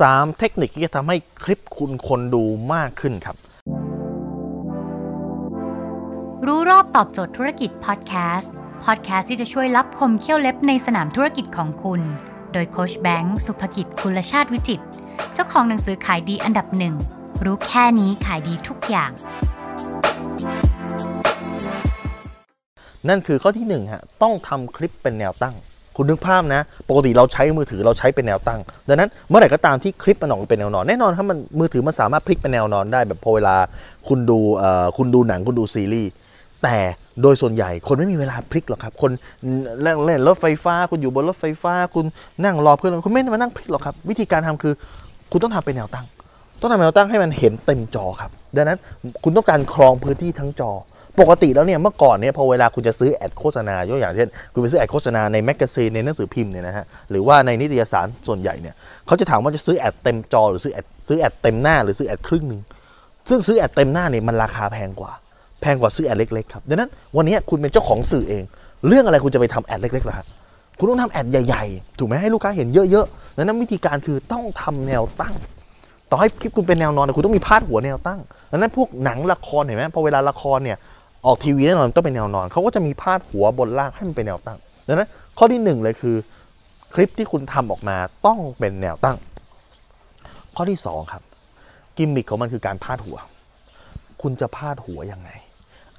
[0.00, 3.36] 3 เทคนิคที่จะทำให้คลิปคุณคนดูมากขึ้นครับ
[6.46, 8.52] รู้รอบตอบโจทย์ธุรกิจพอดแคสต์
[8.84, 12.00] พอดแคสต์ที่จะช่วยรับคมเขี้ยวเล็บในสนามธุรกิจของคุณ
[12.52, 14.80] โดยโคชแบงค์สุภกิจคุลชาติวิจิต
[15.34, 16.94] เจ้าของหนังสือขายดีอันดับหนึ่ง
[17.44, 19.10] รู้แค่นี้ขายดีทุกอย่าง
[23.08, 25.56] นั่นคือข้อที่1ฮะต้องทำคลิปเป็นแนวตั้ง
[25.96, 33.56] คุณนึกภาพนะ ปกติเราใช้มือถือเราใช้เป็นแนวตั้ง ดังนั้นเมื่อไหร่ก็ตามที่คลิปมันออกเป็นแนวนอน แน่นอนถ้ามันมือถือมันสามารถพลิกเป็นแนวนอนได้แบบพอเวลา
[34.08, 34.38] คุณดู
[34.96, 36.10] คุณดูหนังคุณดูซีรีส์
[36.62, 36.76] แต่
[37.22, 39.10] โดยส่วนใหญ่คนไม่มีเวลาพลิกหรอกครับ คน
[39.82, 42.04] เล่นเล่นรถไฟฟ้า คุณอยู่บนรถไฟฟ้า คุณ
[42.44, 44.74] นั่งรอเพื่อนคุณไม่มานั่งพลิกหรอกครับ วิธีการทำคือ
[45.32, 46.06] คุณต้องทำเป็นแนวตั้ง
[46.60, 48.78] ต้องทำแนวตั้งให้มันเห็นเต็มจอครับ ดังนั้น
[49.22, 50.70] คุณต้องการครองพื้นที่ทั้งจอ
[51.20, 58.74] ปกติแล้วเนี่ยเมื่อก่อนเนี่ยพอเวลาคุณจะซื้อ ad โฆษณายกอย่างเช่นคุณไปซื้อ ad โฆษณาใน magazine ในหนังสือพิมพ์เนี่ยนะฮะหรือว่าในนิตยสารส่วนใหญ่เนี่ย
[59.06, 62.60] เขาจะถามว่าจะซื้อ ad เต็มจอหรือซื้อ ad ซื้อ ad เต็มหน้าหรือซื้อ ad ครึ่งหนึ่ง
[63.28, 65.12] ซึ่งซื้อ ad เต็มหน้าเนี่ยมันราคาแพงกว่า
[65.60, 68.42] แพงกว่าซื้อ ad เล็กๆครับดังนั้นวันนี้คุณเป็นเจ้าของสื่อเอง
[68.88, 70.26] เรื่องอะไรคุณจะไปทำ ad เล็กๆล่ะครับ
[70.78, 75.34] คุณต้องทำ ad ใหญ่ๆ ถูกไหมให้ลูกค้าเห็นเยอะๆดังนั้นวิธีการคือต้องทำแนวตั้ง
[76.10, 80.78] ต่อให้คลิปคุณเป็นแนวนอนแต่คุณต้องมีพาดหัวแนวตั้งดังนั้นพวกหนังละครเห็นไหมพอเวลาละครเนี่ย
[81.26, 86.16] ออกทีวีแน่นอนต้องเป็นแนวนอน เขาก็จะมีพาดหัวบนล่างให้มันเป็นแนวตั้งดังนั้นข้อที่หนึ่งเลยคือ
[86.94, 89.16] คลิปที่คุณทำออกมาต้องเป็นแนวตั้ง
[90.56, 91.22] ข้อที่สองครับ
[91.96, 93.16] กิมมิคของมันคือการพาดหัว
[94.22, 95.30] คุณจะพาดหัวยังไง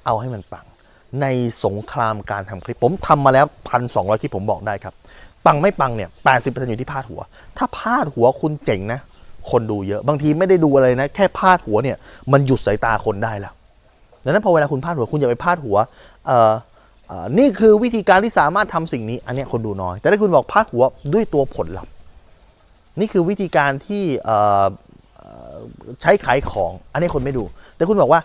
[0.06, 0.66] เอาให้มันปัง
[1.20, 1.26] ใน
[1.64, 4.94] สงครามการทำคลิปผมทำมาแล้วพันสองร้อยคลิปผมบอกได้ครับ
[5.46, 7.20] ปังไม่ปังเนี่ยแปดสิบเปอร์เซ็นต์อยู่ที่พาดหัว
[7.56, 9.00] ถ้าพาดหัวคุณเจ๋งนะ
[9.50, 11.96] คนดูเยอะ บางทีไม่ได้ดูอะไรนะ แค่พาดหัวเนี่ย
[12.32, 13.54] มันหยุดสายตาคนได้แล้ว
[14.24, 15.76] ดังนั้นพอเวลาคุณพาดหัวคุณอย่าไปพาดหัว
[16.26, 16.52] เอ่อ
[17.38, 21.92] นี่คือวิธีการที่สามารถทำสิ่งนี้ อันนี้คนดูน้อย แต่ถ้าคุณบอกพาดหัวด้วยตัวผลลัพธ์
[23.00, 24.04] นี่คือวิธีการที่
[26.02, 27.44] ใช้ขายของ อันนี้คนไม่ดู
[27.76, 28.20] แต่คุณบอกว่า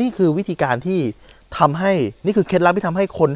[0.00, 1.00] นี่คือวิธีการที่
[1.58, 1.92] ทำให้
[2.24, 3.30] นี่คือเคล็ดลับที่ทำให้คน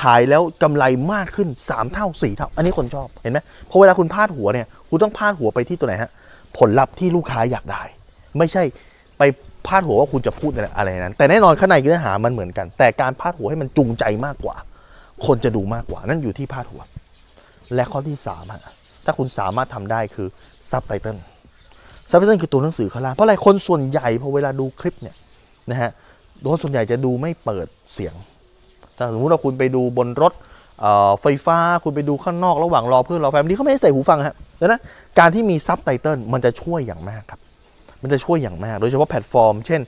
[0.00, 3.38] ขายแล้วกำไรมากขึ้น 3 เท่า 4 เท่า อันนี้คนชอบเห็นไหม
[3.70, 6.10] พอเวลาคุณพาดหัวเนี่ยคุณต้องพาดหัวไปที่ตัวไหนฮะ
[6.58, 7.82] ผลลัพธ์ที่ลูกค้าอยากได้
[8.38, 8.62] ไม่ใช่
[9.20, 9.24] ไป
[9.66, 14.56] พาดหัวว่าคุณจะพูดอะไรนั้น แต่แน่นอนข้างในเนื้อหามันเหมือนกัน แต่การพาดหัวให้มันจูงใจมากกว่า
[15.26, 16.82] คนจะดูมากกว่า นั่นอยู่ที่พาดหัว
[17.74, 18.62] และข้อที่3ฮะ
[19.04, 20.28] ถ้าคุณสามารถทำได้คือ
[20.70, 21.16] subtitle
[22.10, 25.16] subtitle คือตัวหนังสือข้างล่างเพราะอะไรคนส่วนใหญ่พอเวลาดูคลิปเนี่ย
[25.70, 25.90] นะฮะ
[26.50, 28.14] คนส่วนใหญ่จะดูไม่เปิดเสียง
[28.96, 30.32] ถ้าสมมติว่าคุณไปดูบนรถ
[31.20, 34.80] ไฟฟ้าคุณไปดูข้างนอกระหว่างรอเพื่อนรอแฟนบางทีเขาไม่ได้ใส่หูฟังฮะดังนั้น
[35.18, 37.40] การที่มีซับไตเติลมันจะช่วยอย่างมากครับ
[38.02, 39.80] มันจะช่วยอย่างมาก โดยเฉพาะแพลตฟอร์ม เช่น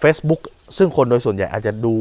[0.00, 0.40] เฟซบุ๊ก
[0.76, 1.94] ซึ่งคนโดยส่วนใหญ่อาจจะดู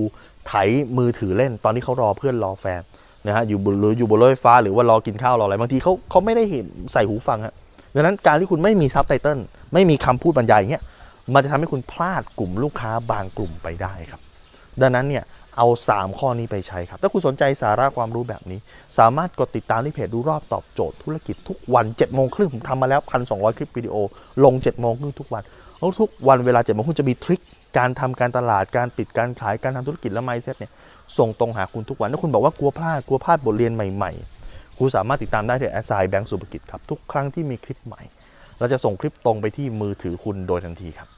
[0.47, 0.53] ไถ
[0.97, 2.81] มือถือเล่นตอนที่เขารอเพื่อนรอแฟน
[3.27, 7.53] นะฮะอยู่บนหรืออยู่บนรถไฟฟ้าหรือว่ารอกินข้าวรออะไรบางทีเขาเขาไม่ได้เห็นใส่หูฟังฮะ
[7.95, 9.39] ดังนั้นการที่คุณไม่มีซับไตเติล
[9.73, 10.83] ไม่มีคำพูดบรรยายอย่างเงี้ย
[11.33, 14.21] มันจะทำให้คุณพลาดกลุ่มลูกค้าบางกลุ่มไปได้ครับ
[14.81, 15.23] ดังนั้นเนี่ย
[15.57, 18.59] เอา 3 ข้อนี้ไปใช้ครับ ถ้าคุณสนใจสาระความรู้แบบนี้
[18.97, 23.95] สามารถกดติดตามที่เพจรู้รอบตอบโจทย์ธุรกิจทุกวัน7จ็ดโมงครึ่งผมทำมาแล้ว 1,200 คลิปวิดีโอ
[24.43, 25.43] ลง7จ็ดโมงครึ่งทุกวัน
[25.77, 27.41] แล้วทุกวันเวลา7จ็ดโมงคุณจะมี trick
[27.77, 30.71] การทำการตลาดการปิดการขายการทำธุรกิจและ mindset เนี่ย
[31.17, 38.01] ส่งตรงหาคุณทุกวันถ้าคุณบอกว่ากลัวพลาดกลัวพลาดบทเรียนใหม่ๆคุณสามารถติดตามได้ที่แอสไซแบงก์สุภกิจครับทุกครั้งที่มีคลิปใหม่
[38.59, 41.09] เราจะส่งคลิปตรงไปที่มือถือคุณโดยทันทีครับ